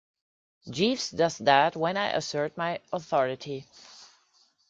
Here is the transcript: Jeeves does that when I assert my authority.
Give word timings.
Jeeves 0.67 1.11
does 1.11 1.37
that 1.37 1.75
when 1.75 1.95
I 1.95 2.07
assert 2.13 2.57
my 2.57 2.79
authority. 2.91 3.67